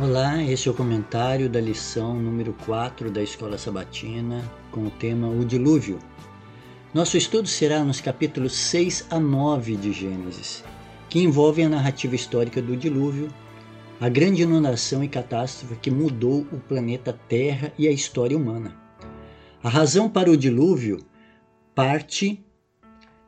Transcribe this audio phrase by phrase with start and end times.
[0.00, 5.28] Olá, este é o comentário da lição número 4 da Escola Sabatina com o tema
[5.28, 5.98] O Dilúvio.
[6.94, 10.64] Nosso estudo será nos capítulos 6 a 9 de Gênesis,
[11.10, 13.28] que envolvem a narrativa histórica do dilúvio,
[14.00, 18.74] a grande inundação e catástrofe que mudou o planeta Terra e a história humana.
[19.62, 21.04] A razão para o dilúvio
[21.74, 22.42] parte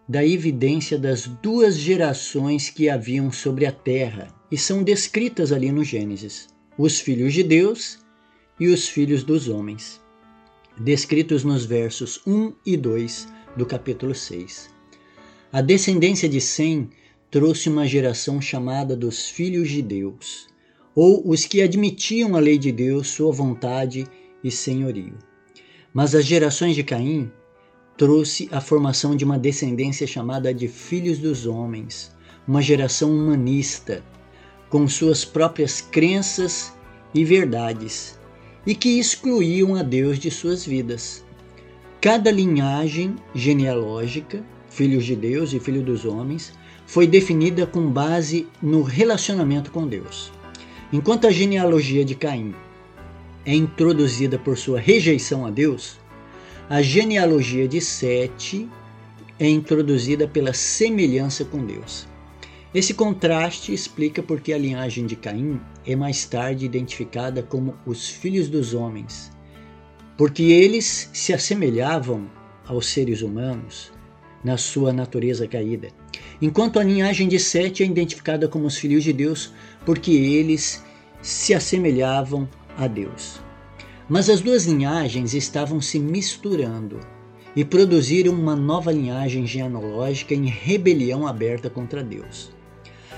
[0.09, 5.85] da evidência das duas gerações que haviam sobre a Terra e são descritas ali no
[5.85, 8.01] Gênesis os filhos de Deus
[8.59, 10.01] e os filhos dos homens,
[10.77, 14.71] descritos nos versos 1 e 2 do capítulo 6.
[15.53, 16.91] A descendência de Sem
[17.31, 20.49] trouxe uma geração chamada dos filhos de Deus,
[20.97, 24.07] ou os que admitiam a lei de Deus, sua vontade
[24.43, 25.17] e senhorio.
[25.93, 27.31] Mas as gerações de Caim
[27.97, 32.13] trouxe a formação de uma descendência chamada de filhos dos homens,
[32.49, 34.03] uma geração humanista,
[34.75, 36.75] com suas próprias crenças
[37.15, 38.19] e verdades,
[38.67, 41.25] e que excluíam a Deus de suas vidas.
[42.01, 46.53] Cada linhagem genealógica, filhos de Deus e filho dos homens,
[46.87, 50.33] foi definida com base no relacionamento com Deus.
[50.93, 52.53] Enquanto a genealogia de Caim
[53.47, 56.01] é introduzida por sua rejeição a Deus,
[56.69, 58.69] a genealogia de Sete
[59.39, 62.13] é introduzida pela semelhança com Deus.
[62.75, 68.09] Esse contraste explica por que a linhagem de Caim é mais tarde identificada como os
[68.09, 69.31] filhos dos homens,
[70.19, 72.29] porque eles se assemelhavam
[72.67, 73.93] aos seres humanos
[74.43, 75.87] na sua natureza caída,
[76.43, 79.53] enquanto a linhagem de Sete é identificada como os filhos de Deus,
[79.87, 80.83] porque eles
[81.23, 83.41] se assemelhavam a Deus.
[84.09, 86.99] Mas as duas linhagens estavam se misturando
[87.55, 92.53] e produziram uma nova linhagem genealógica em rebelião aberta contra Deus.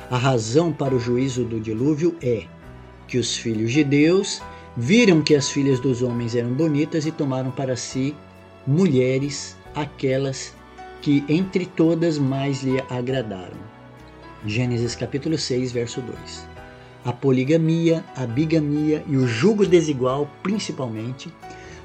[0.09, 2.45] A razão para o juízo do dilúvio é
[3.09, 4.41] que os filhos de Deus
[4.77, 8.15] viram que as filhas dos homens eram bonitas e tomaram para si
[8.65, 10.55] mulheres, aquelas
[11.03, 13.57] que entre todas mais lhe agradaram.
[14.45, 16.47] Gênesis capítulo 6, verso 2.
[17.05, 21.35] A poligamia, a bigamia e o julgo desigual, principalmente,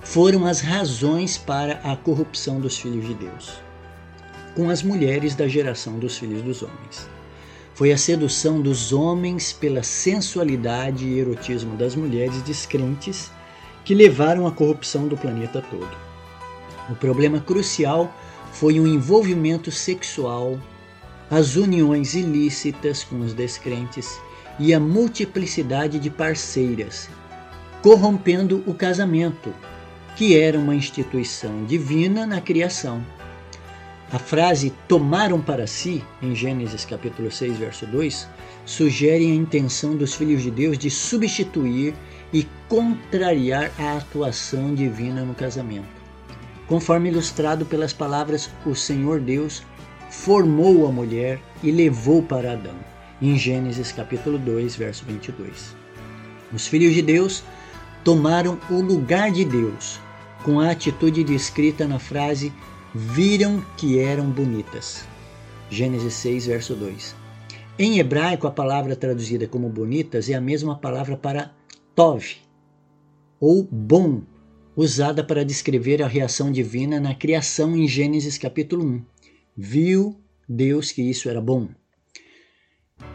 [0.04, 3.64] foram as razões para a corrupção dos filhos de Deus,
[4.56, 7.10] com as mulheres da geração dos filhos dos homens.
[7.82, 13.32] Foi a sedução dos homens pela sensualidade e erotismo das mulheres descrentes
[13.84, 15.90] que levaram à corrupção do planeta todo.
[16.92, 18.16] O problema crucial
[18.54, 20.60] foi o envolvimento sexual,
[21.28, 24.16] as uniões ilícitas com os descrentes
[24.60, 27.10] e a multiplicidade de parceiras,
[27.82, 29.52] corrompendo o casamento,
[30.16, 33.04] que era uma instituição divina na criação.
[34.14, 38.28] A frase tomaram para si, em Gênesis capítulo 6, verso 2,
[38.66, 41.94] sugere a intenção dos filhos de Deus de substituir
[42.34, 45.88] e contrariar a atuação divina no casamento.
[46.68, 49.64] Conforme ilustrado pelas palavras o Senhor Deus
[50.10, 52.76] formou a mulher e levou para Adão,
[53.22, 55.74] em Gênesis capítulo 2, verso 22.
[56.52, 57.46] Os filhos de Deus
[58.04, 60.02] tomaram o lugar de Deus,
[60.44, 62.52] com a atitude descrita na frase
[62.94, 65.06] viram que eram bonitas.
[65.70, 67.16] Gênesis 6, verso 2.
[67.80, 71.54] Em hebraico, a palavra traduzida como bonitas é a mesma palavra para
[71.96, 72.38] tov,
[73.40, 74.22] ou bom,
[74.76, 79.02] usada para descrever a reação divina na criação em Gênesis capítulo 1.
[79.58, 81.70] Viu Deus que isso era bom.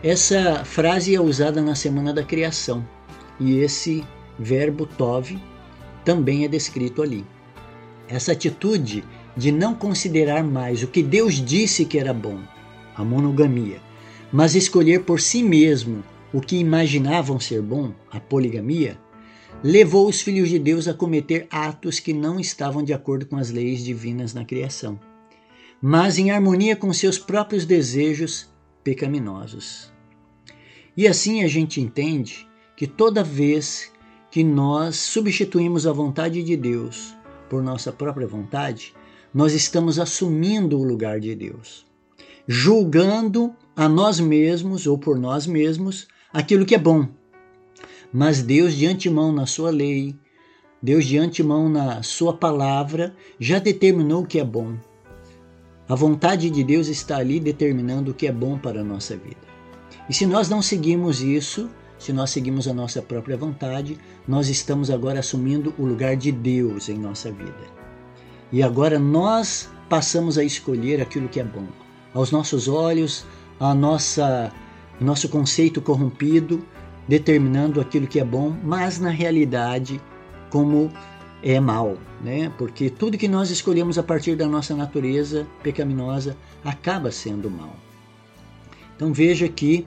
[0.03, 2.86] Essa frase é usada na semana da criação
[3.38, 4.04] e esse
[4.38, 5.38] verbo tov
[6.04, 7.25] também é descrito ali.
[8.09, 9.04] Essa atitude
[9.36, 12.41] de não considerar mais o que Deus disse que era bom,
[12.94, 13.80] a monogamia,
[14.32, 16.02] mas escolher por si mesmo
[16.32, 18.98] o que imaginavam ser bom, a poligamia,
[19.62, 23.50] levou os filhos de Deus a cometer atos que não estavam de acordo com as
[23.50, 24.98] leis divinas na criação,
[25.80, 28.48] mas em harmonia com seus próprios desejos
[28.82, 29.92] pecaminosos.
[30.97, 33.92] E assim a gente entende que toda vez
[34.30, 37.15] que nós substituímos a vontade de Deus
[37.48, 38.94] por nossa própria vontade,
[39.36, 41.84] nós estamos assumindo o lugar de Deus,
[42.48, 47.06] julgando a nós mesmos ou por nós mesmos aquilo que é bom.
[48.10, 50.16] Mas Deus, de antemão, na sua lei,
[50.83, 54.74] Deus, de antemão, na sua palavra, já determinou o que é bom.
[55.86, 59.47] A vontade de Deus está ali determinando o que é bom para a nossa vida.
[60.09, 61.68] E se nós não seguimos isso,
[61.98, 66.88] se nós seguimos a nossa própria vontade, nós estamos agora assumindo o lugar de Deus
[66.88, 67.75] em nossa vida.
[68.53, 71.66] E agora nós passamos a escolher aquilo que é bom.
[72.15, 73.25] Aos nossos olhos,
[73.59, 74.53] a nossa
[74.98, 76.65] nosso conceito corrompido,
[77.07, 80.01] determinando aquilo que é bom, mas na realidade
[80.51, 80.91] como
[81.43, 82.51] é mal, né?
[82.57, 87.77] Porque tudo que nós escolhemos a partir da nossa natureza pecaminosa acaba sendo mal.
[88.97, 89.87] Então veja que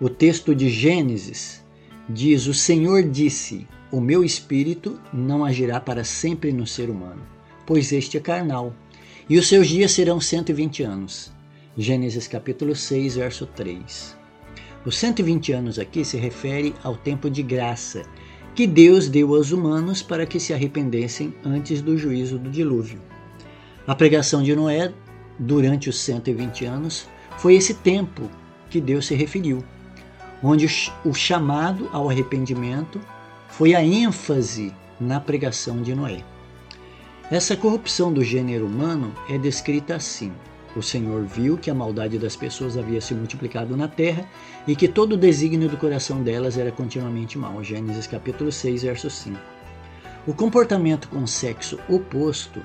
[0.00, 1.64] o texto de Gênesis
[2.08, 7.22] diz: O Senhor disse: O meu espírito não agirá para sempre no ser humano,
[7.66, 8.72] pois este é carnal,
[9.28, 11.32] e os seus dias serão 120 anos.
[11.76, 14.16] Gênesis capítulo 6, verso 3.
[14.84, 18.04] Os 120 anos aqui se refere ao tempo de graça
[18.54, 23.00] que Deus deu aos humanos para que se arrependessem antes do juízo do dilúvio.
[23.86, 24.92] A pregação de Noé
[25.38, 28.30] durante os 120 anos foi esse tempo
[28.70, 29.62] que Deus se referiu,
[30.42, 30.66] onde
[31.04, 33.00] o chamado ao arrependimento
[33.48, 36.24] foi a ênfase na pregação de Noé.
[37.28, 40.32] Essa corrupção do gênero humano é descrita assim:
[40.76, 44.24] o Senhor viu que a maldade das pessoas havia se multiplicado na terra
[44.64, 47.64] e que todo o desígnio do coração delas era continuamente mau.
[47.64, 49.36] Gênesis capítulo 6, verso 5.
[50.24, 52.62] O comportamento com sexo oposto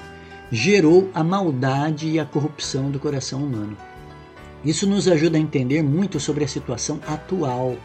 [0.51, 3.75] gerou a maldade e a corrupção do coração humano.
[4.63, 7.75] Isso nos ajuda a entender muito sobre a situação atual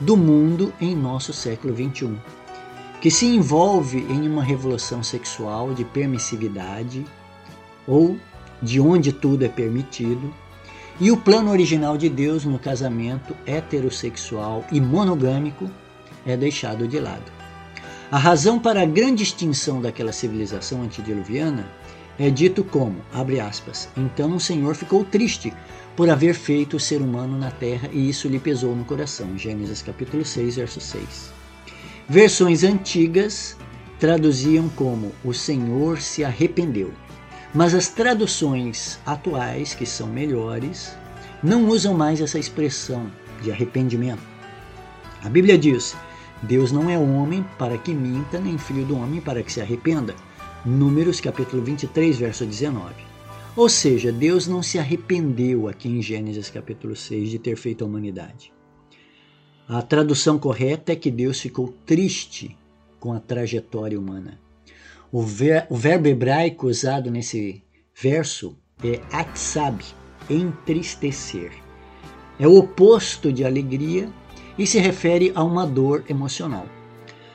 [0.00, 2.18] do mundo em nosso século 21,
[3.00, 7.04] que se envolve em uma revolução sexual de permissividade
[7.86, 8.18] ou
[8.62, 10.32] de onde tudo é permitido,
[10.98, 15.70] e o plano original de Deus no casamento heterossexual e monogâmico
[16.24, 17.30] é deixado de lado.
[18.10, 21.68] A razão para a grande extinção daquela civilização antediluviana
[22.18, 25.52] é dito como, abre aspas, então o Senhor ficou triste
[25.94, 29.36] por haver feito o ser humano na terra e isso lhe pesou no coração.
[29.36, 31.35] Gênesis capítulo 6, verso 6.
[32.08, 33.56] Versões antigas
[33.98, 36.92] traduziam como o Senhor se arrependeu.
[37.52, 40.96] Mas as traduções atuais, que são melhores,
[41.42, 43.10] não usam mais essa expressão
[43.42, 44.22] de arrependimento.
[45.24, 45.96] A Bíblia diz:
[46.42, 50.14] Deus não é homem para que minta, nem filho do homem para que se arrependa.
[50.64, 52.94] Números capítulo 23, verso 19.
[53.56, 57.86] Ou seja, Deus não se arrependeu aqui em Gênesis capítulo 6 de ter feito a
[57.88, 58.55] humanidade.
[59.68, 62.56] A tradução correta é que Deus ficou triste
[63.00, 64.38] com a trajetória humana.
[65.10, 67.64] O, ver, o verbo hebraico usado nesse
[68.00, 69.82] verso é atsab,
[70.30, 71.50] entristecer.
[72.38, 74.08] É o oposto de alegria
[74.56, 76.66] e se refere a uma dor emocional.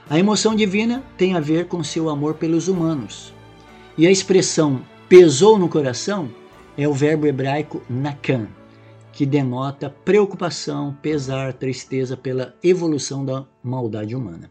[0.10, 3.34] A emoção divina tem a ver com seu amor pelos humanos.
[3.98, 6.30] E a expressão pesou no coração
[6.77, 8.48] é o verbo hebraico nakan,
[9.12, 14.50] que denota preocupação, pesar, tristeza pela evolução da maldade humana.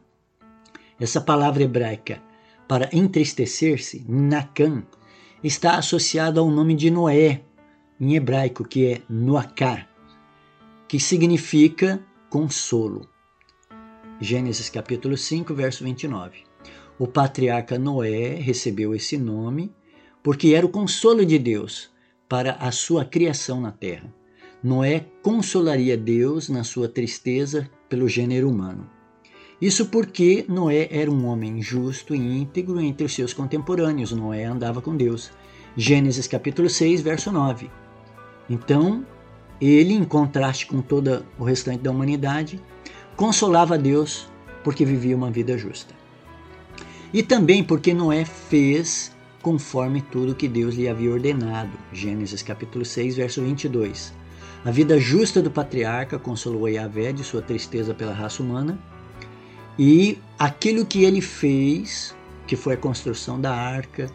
[0.99, 2.23] Essa palavra hebraica
[2.69, 4.85] para entristecer-se, Nakan,
[5.43, 7.43] está associado ao nome de Noé,
[7.99, 9.89] em hebraico, que é Noaká,
[10.87, 13.09] que significa consolo.
[14.21, 16.45] Gênesis capítulo 5, verso 29.
[16.99, 19.75] O patriarca Noé recebeu esse nome
[20.23, 21.91] porque era o consolo de Deus
[22.29, 24.20] para a sua criação na terra.
[24.63, 28.87] Noé consolaria Deus na sua tristeza pelo gênero humano.
[29.61, 34.13] Isso porque Noé era um homem justo e íntegro entre os seus contemporâneos.
[34.13, 35.31] Noé andava com Deus.
[35.75, 37.71] Gênesis capítulo 6, verso 9.
[38.51, 39.07] Então,
[39.59, 42.61] ele, em contraste com todo o restante da humanidade,
[43.17, 44.31] consolava Deus
[44.63, 45.95] porque vivia uma vida justa.
[47.15, 51.73] E também porque Noé fez conforme tudo que Deus lhe havia ordenado.
[51.95, 54.20] Gênesis capítulo 6, verso 22.
[54.63, 58.79] A vida justa do patriarca consolou Yahvé de sua tristeza pela raça humana
[59.79, 62.15] e aquilo que ele fez,
[62.47, 64.11] que foi a construção da arca,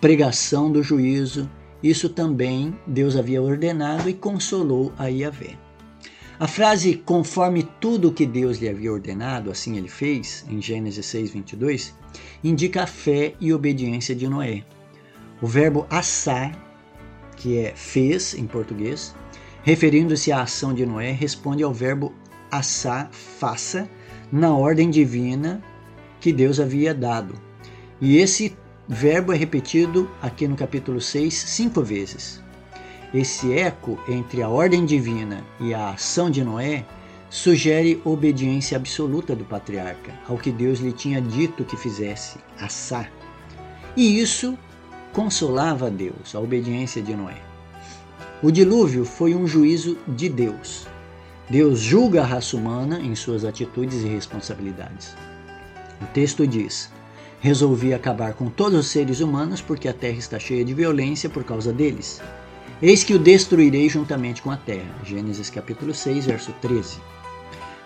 [0.00, 1.48] pregação do juízo,
[1.80, 5.56] isso também Deus havia ordenado e consolou a Yahvé.
[6.40, 11.30] A frase conforme tudo que Deus lhe havia ordenado, assim ele fez, em Gênesis 6,
[11.30, 11.94] 22,
[12.42, 14.64] indica a fé e obediência de Noé.
[15.40, 16.58] O verbo assar,
[17.36, 19.14] que é fez em português,
[19.64, 22.12] referindo-se à ação de Noé, responde ao verbo
[22.50, 23.88] assar, faça,
[24.30, 25.62] na ordem divina
[26.20, 27.34] que Deus havia dado.
[28.00, 28.56] E esse
[28.86, 32.42] verbo é repetido aqui no capítulo 6 cinco vezes.
[33.12, 36.84] Esse eco entre a ordem divina e a ação de Noé
[37.30, 43.10] sugere obediência absoluta do patriarca ao que Deus lhe tinha dito que fizesse, assar.
[43.96, 44.58] E isso
[45.12, 47.53] consolava a Deus, a obediência de Noé.
[48.42, 50.86] O dilúvio foi um juízo de Deus,
[51.48, 55.14] Deus julga a raça humana em suas atitudes e responsabilidades.
[56.00, 56.90] O texto diz:
[57.38, 61.44] Resolvi acabar com todos os seres humanos porque a terra está cheia de violência por
[61.44, 62.22] causa deles.
[62.80, 64.88] Eis que o destruirei juntamente com a terra.
[65.04, 66.96] Gênesis capítulo 6, verso 13.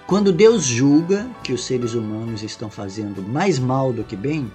[0.07, 4.51] Quando Deus julga que os seres humanos estão fazendo mais mal do que bem,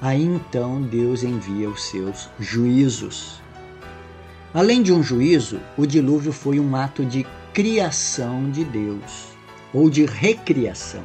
[0.00, 3.42] aí então Deus envia os seus juízos.
[4.54, 9.28] Além de um juízo, o dilúvio foi um ato de criação de Deus,
[9.72, 11.02] ou de recriação.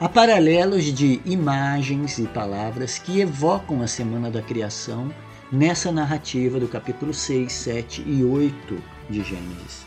[0.00, 5.14] Há paralelos de imagens e palavras que evocam a semana da criação
[5.52, 9.86] nessa narrativa do capítulo 6, 7 e 8 de Gênesis,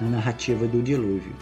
[0.00, 1.36] na narrativa do dilúvio.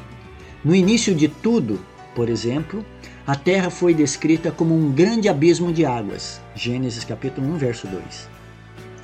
[0.62, 1.80] No início de tudo,
[2.14, 2.84] por exemplo,
[3.26, 8.28] a terra foi descrita como um grande abismo de águas, Gênesis capítulo 1, verso 2.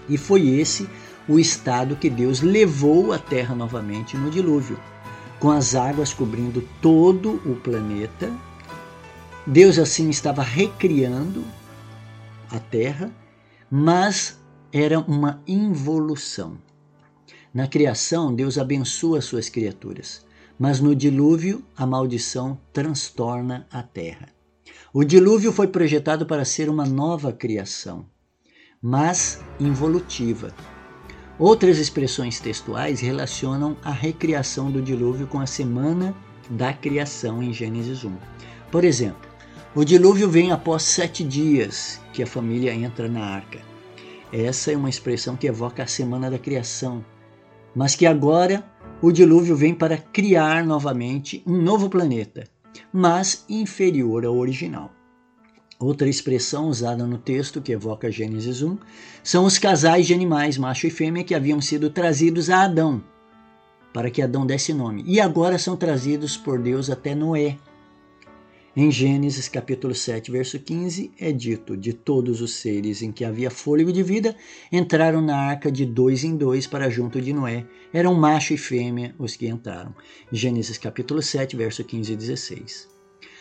[0.08, 0.88] E foi esse
[1.28, 4.78] o estado que Deus levou a terra novamente no dilúvio,
[5.38, 8.32] com as águas cobrindo todo o planeta
[9.46, 11.44] Deus assim estava recriando
[12.50, 13.12] a terra,
[13.70, 14.40] mas
[14.72, 16.58] era uma involução.
[17.54, 20.26] Na criação, Deus abençoa suas criaturas,
[20.58, 24.30] mas no dilúvio, a maldição transtorna a terra.
[24.92, 28.04] O dilúvio foi projetado para ser uma nova criação,
[28.82, 30.52] mas involutiva.
[31.38, 36.14] Outras expressões textuais relacionam a recriação do dilúvio com a semana
[36.48, 38.16] da criação em Gênesis 1.
[38.70, 39.28] Por exemplo,
[39.74, 43.58] o dilúvio vem após sete dias que a família entra na arca.
[44.32, 47.04] Essa é uma expressão que evoca a semana da criação,
[47.74, 48.64] mas que agora
[49.02, 52.44] o dilúvio vem para criar novamente um novo planeta,
[52.90, 54.95] mas inferior ao original.
[55.78, 58.78] Outra expressão usada no texto que evoca Gênesis 1
[59.22, 63.02] são os casais de animais, macho e fêmea, que haviam sido trazidos a Adão,
[63.92, 67.58] para que Adão desse nome, e agora são trazidos por Deus até Noé,
[68.78, 73.50] em Gênesis capítulo 7, verso 15, é dito: De todos os seres em que havia
[73.50, 74.36] fôlego de vida,
[74.70, 77.64] entraram na arca de dois em dois para junto de Noé.
[77.90, 79.94] Eram macho e fêmea os que entraram.
[80.30, 82.88] Gênesis capítulo 7, verso 15 e 16.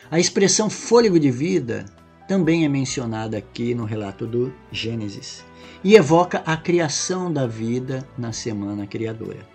[0.09, 1.85] A expressão fôlego de vida
[2.27, 5.45] também é mencionada aqui no relato do Gênesis
[5.83, 9.47] e evoca a criação da vida na semana criadora.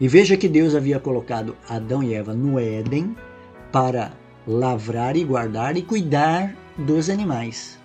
[0.00, 3.16] E veja que Deus havia colocado Adão e Eva no Éden
[3.70, 4.12] para
[4.46, 7.78] lavrar e guardar e cuidar dos animais.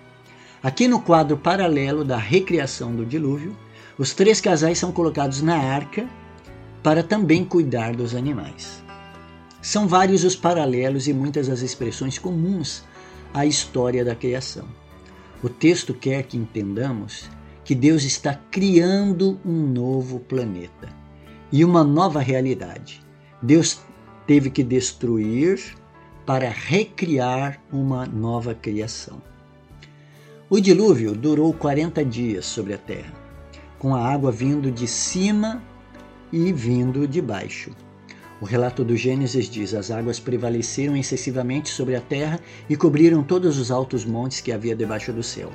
[0.62, 3.56] Aqui no quadro paralelo da recriação do dilúvio,
[3.96, 6.08] os três casais são colocados na arca
[6.82, 8.82] para também cuidar dos animais.
[9.62, 12.84] São vários os paralelos e muitas as expressões comuns
[13.32, 14.66] à história da criação.
[15.42, 17.28] O texto quer que entendamos
[17.64, 20.88] que Deus está criando um novo planeta
[21.52, 23.00] e uma nova realidade.
[23.40, 23.80] Deus
[24.26, 25.76] teve que destruir
[26.26, 29.22] para recriar uma nova criação.
[30.50, 33.12] O dilúvio durou 40 dias sobre a terra,
[33.78, 35.62] com a água vindo de cima
[36.32, 37.70] e vindo de baixo.
[38.40, 43.58] O relato do Gênesis diz: As águas prevaleceram excessivamente sobre a terra e cobriram todos
[43.58, 45.50] os altos montes que havia debaixo do céu.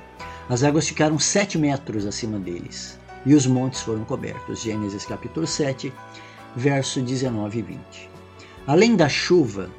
[0.50, 4.62] As águas ficaram sete metros acima deles, e os montes foram cobertos.
[4.62, 5.94] Gênesis capítulo 7,
[6.58, 7.80] verso 19 e 20.
[8.68, 9.70] Além da chuva,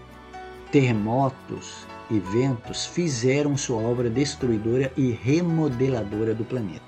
[0.73, 6.83] terremotos e ventos fizeram sua obra destruidora e remodeladora do planeta.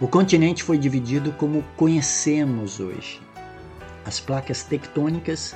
[0.00, 3.20] O continente foi dividido como conhecemos hoje.
[4.04, 5.54] As placas tectônicas,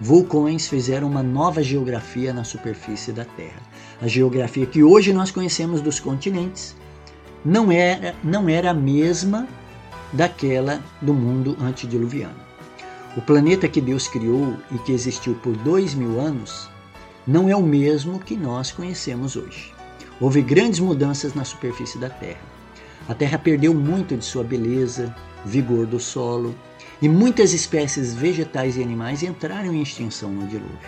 [0.00, 3.60] vulcões fizeram uma nova geografia na superfície da Terra.
[4.00, 6.76] A geografia que hoje nós conhecemos dos continentes
[7.44, 9.48] não era, não era a mesma
[10.12, 12.48] daquela do mundo antediluviano.
[13.16, 16.68] O planeta que Deus criou e que existiu por dois mil anos
[17.26, 19.72] não é o mesmo que nós conhecemos hoje.
[20.20, 22.40] Houve grandes mudanças na superfície da Terra.
[23.08, 25.14] A Terra perdeu muito de sua beleza,
[25.44, 26.54] vigor do solo,
[27.00, 30.78] e muitas espécies vegetais e animais entraram em extinção no dilúvio.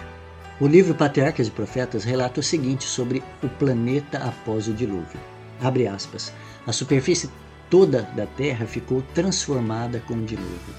[0.60, 5.20] O livro Patriarcas e Profetas relata o seguinte sobre o planeta após o dilúvio.
[5.62, 6.32] Abre aspas.
[6.66, 7.30] A superfície
[7.70, 10.74] toda da terra ficou transformada com o dilúvio.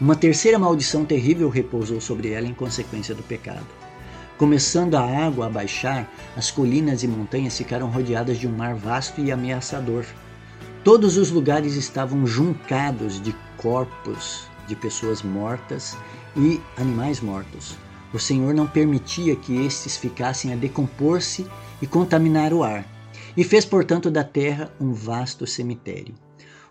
[0.00, 3.66] Uma terceira maldição terrível repousou sobre ela em consequência do pecado.
[4.38, 9.20] Começando a água a baixar, as colinas e montanhas ficaram rodeadas de um mar vasto
[9.20, 10.04] e ameaçador.
[10.84, 15.96] Todos os lugares estavam juncados de corpos de pessoas mortas
[16.36, 17.76] e animais mortos.
[18.12, 21.46] O Senhor não permitia que estes ficassem a decompor-se
[21.82, 22.86] e contaminar o ar,
[23.36, 26.14] e fez, portanto, da terra um vasto cemitério.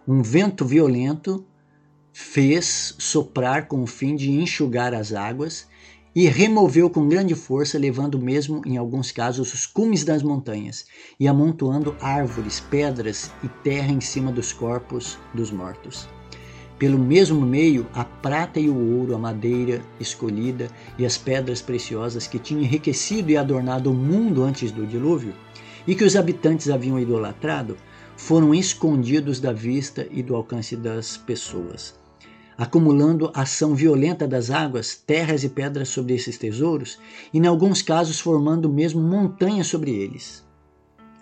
[0.07, 1.45] Um vento violento
[2.11, 5.67] fez soprar com o fim de enxugar as águas
[6.15, 10.85] e removeu com grande força, levando mesmo, em alguns casos, os cumes das montanhas
[11.19, 16.07] e amontoando árvores, pedras e terra em cima dos corpos dos mortos.
[16.77, 22.27] Pelo mesmo meio a prata e o ouro, a madeira escolhida e as pedras preciosas
[22.27, 25.33] que tinham enriquecido e adornado o mundo antes do dilúvio,
[25.87, 27.77] e que os habitantes haviam idolatrado,
[28.17, 31.95] foram escondidos da vista e do alcance das pessoas.
[32.57, 36.97] Acumulando ação violenta das águas, terras e pedras sobre esses tesouros,
[37.33, 40.43] e em alguns casos formando mesmo montanhas sobre eles.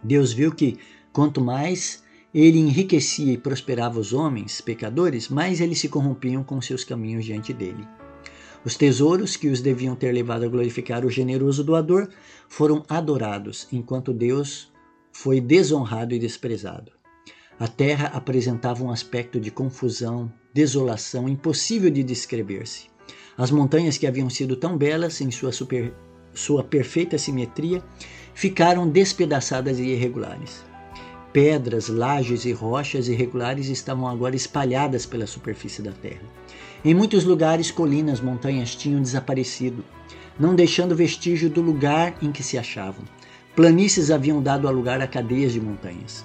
[0.03, 0.77] Deus viu que,
[1.11, 2.02] quanto mais
[2.33, 7.53] ele enriquecia e prosperava os homens, pecadores, mais eles se corrompiam com seus caminhos diante
[7.53, 7.87] dele.
[8.65, 12.09] Os tesouros que os deviam ter levado a glorificar o generoso doador
[12.47, 14.71] foram adorados, enquanto Deus
[15.11, 16.91] foi desonrado e desprezado.
[17.59, 22.87] A terra apresentava um aspecto de confusão, desolação impossível de descrever-se.
[23.37, 25.93] As montanhas que haviam sido tão belas em sua, super,
[26.33, 27.83] sua perfeita simetria
[28.33, 30.63] ficaram despedaçadas e irregulares.
[31.33, 36.21] Pedras, lajes e rochas irregulares estavam agora espalhadas pela superfície da terra.
[36.85, 39.83] Em muitos lugares, colinas, montanhas tinham desaparecido,
[40.39, 43.03] não deixando vestígio do lugar em que se achavam.
[43.55, 46.23] Planícies haviam dado lugar a cadeias de montanhas.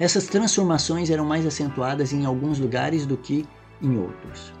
[0.00, 3.44] Essas transformações eram mais acentuadas em alguns lugares do que
[3.82, 4.54] em outros.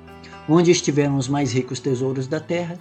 [0.46, 2.78] Onde estiveram os mais ricos tesouros da terra,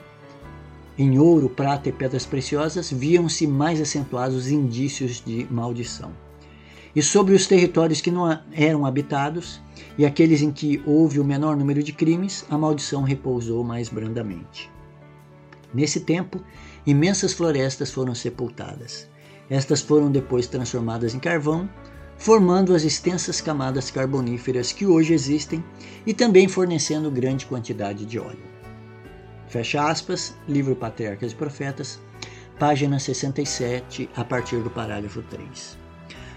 [0.98, 6.25] em ouro, prata e pedras preciosas, viam-se mais acentuados os indícios de maldição.
[6.96, 9.62] E sobre os territórios que não eram habitados
[9.98, 14.72] e aqueles em que houve o menor número de crimes, a maldição repousou mais brandamente.
[15.74, 16.42] Nesse tempo,
[16.86, 19.10] imensas florestas foram sepultadas.
[19.50, 21.70] Estas foram depois transformadas em carvão,
[22.18, 25.62] formando as extensas camadas carboníferas que hoje existem
[26.06, 28.56] e também fornecendo grande quantidade de óleo.
[29.50, 32.00] Fecha aspas, livro Patriarcas e Profetas,
[32.58, 35.85] página 67, a partir do parágrafo 3.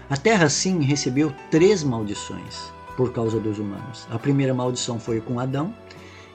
[0.09, 4.07] A terra, sim, recebeu três maldições por causa dos humanos.
[4.09, 5.73] A primeira maldição foi com Adão,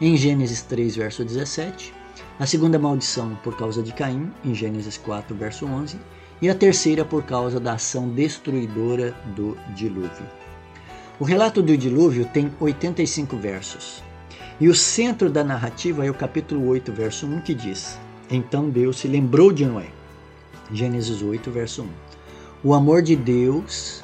[0.00, 1.93] em Gênesis 3, verso 17.
[2.38, 5.99] A segunda maldição por causa de Caim, em Gênesis 4, verso 11
[6.40, 10.27] e a terceira por causa da ação destruidora do dilúvio.
[11.18, 14.03] O relato do dilúvio tem 85 versos.
[14.61, 17.99] E o centro da narrativa é o capítulo 8, verso 1, que diz:
[18.31, 19.88] Então Deus se lembrou de Noé.
[20.72, 21.88] Gênesis 8, verso 1.
[22.66, 24.03] O amor de Deus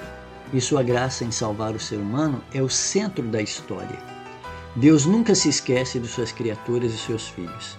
[0.52, 3.98] e sua graça em salvar o ser humano é o centro da história.
[4.76, 7.78] Deus nunca se esquece de suas criaturas e seus filhos.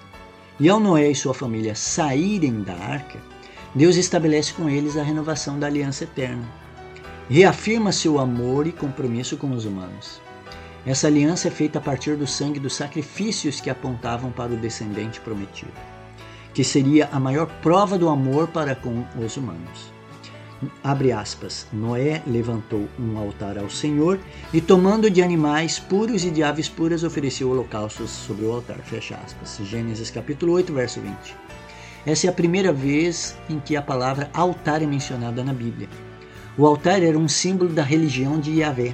[0.60, 3.20] E ao Noé e sua família saírem da arca,
[3.76, 6.50] Deus estabelece com eles a renovação da aliança eterna.
[7.30, 10.20] Reafirma seu amor e compromisso com os humanos.
[10.84, 15.22] Essa aliança é feita a partir do sangue dos sacrifícios que apontavam para o descendente
[15.22, 15.72] prometido,
[16.56, 20.01] que seria a maior prova do amor para com os humanos.
[20.84, 21.66] Abre aspas.
[21.74, 24.20] Noé levantou um altar ao Senhor
[24.54, 28.78] e, tomando de animais puros e de aves puras, ofereceu holocaustos sobre o altar.
[28.80, 29.60] Fecha aspas.
[29.64, 31.16] Gênesis capítulo 8, verso 20.
[32.06, 35.90] Essa é a primeira vez em que a palavra altar é mencionada na Bíblia.
[36.58, 38.94] O altar era um símbolo da religião de Yahvé.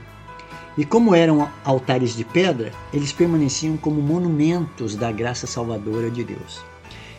[0.77, 6.61] E como eram altares de pedra, eles permaneciam como monumentos da graça salvadora de Deus.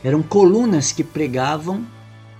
[0.04, 1.84] Eram colunas que pregavam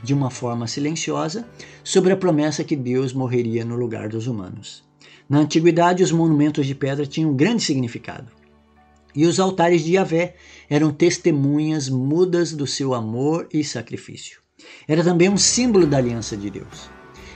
[0.03, 1.47] de uma forma silenciosa
[1.83, 4.85] sobre a promessa que Deus morreria no lugar dos humanos.
[5.29, 8.33] Na antiguidade, os monumentos de pedra tinham grande significado.
[9.15, 10.37] E os altares de Yahvé
[10.71, 14.41] eram testemunhas mudas do seu amor e sacrifício.
[14.87, 16.91] Era também um símbolo da aliança de Deus.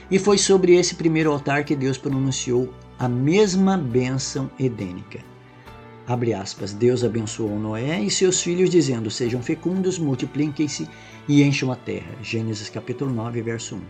[0.09, 5.32] E foi sobre esse primeiro altar que Deus pronunciou a mesma bênção edênica.
[6.05, 10.87] Abre aspas, Deus abençoou Noé e seus filhos, dizendo: Sejam fecundos, multipliquem-se
[11.29, 12.17] e encham a terra.
[12.21, 13.81] Gênesis capítulo 9, verso 1.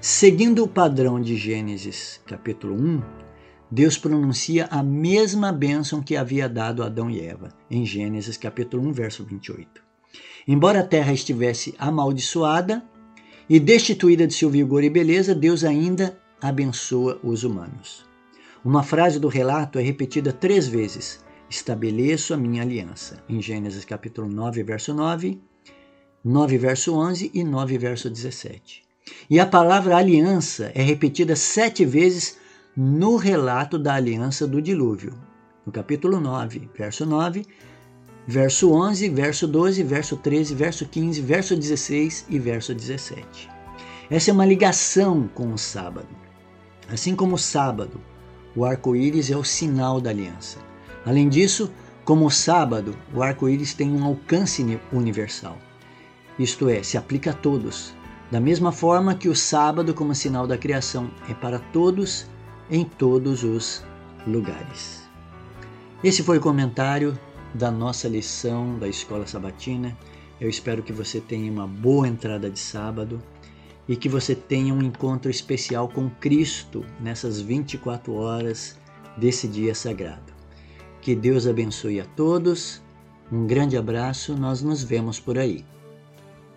[0.00, 3.02] Seguindo o padrão de Gênesis capítulo 1,
[3.68, 8.86] Deus pronuncia a mesma bênção que havia dado a Adão e Eva, em Gênesis capítulo
[8.88, 9.82] 1, verso 28.
[10.46, 12.84] Embora a terra estivesse amaldiçoada
[13.48, 18.04] e destituída de seu vigor e beleza, Deus ainda abençoa os humanos.
[18.64, 24.26] Uma frase do relato é repetida três vezes: Estabeleço a minha aliança, em Gênesis capítulo
[24.26, 25.38] 9, verso 9,
[26.24, 28.82] 9, verso 11 e 9, verso 17.
[29.28, 32.38] E a palavra aliança é repetida sete vezes
[32.74, 35.12] no relato da aliança do dilúvio.
[35.66, 37.44] No capítulo 9, verso 9,
[38.26, 43.50] verso 11, verso 12, verso 13, verso 15, verso 16 e verso 17.
[44.08, 46.08] Essa é uma ligação com o sábado.
[46.90, 48.00] Assim como o sábado,
[48.56, 50.71] o arco-íris é o sinal da aliança.
[51.04, 51.70] Além disso,
[52.04, 55.58] como o sábado, o arco-íris tem um alcance universal,
[56.38, 57.94] isto é, se aplica a todos,
[58.30, 62.26] da mesma forma que o sábado, como sinal da criação, é para todos,
[62.70, 63.84] em todos os
[64.26, 65.02] lugares.
[66.02, 67.18] Esse foi o comentário
[67.54, 69.96] da nossa lição da Escola Sabatina.
[70.40, 73.22] Eu espero que você tenha uma boa entrada de sábado
[73.86, 78.78] e que você tenha um encontro especial com Cristo nessas 24 horas
[79.16, 80.31] desse dia sagrado.
[81.02, 82.80] Que Deus abençoe a todos.
[83.30, 85.64] Um grande abraço, nós nos vemos por aí.